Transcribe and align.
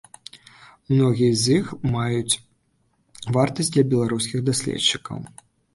Многія 0.93 1.33
з 1.41 1.59
іх 1.59 1.65
маюць 1.97 2.39
вартасць 3.37 3.73
для 3.77 3.83
беларускіх 3.95 4.39
даследчыкаў. 4.51 5.17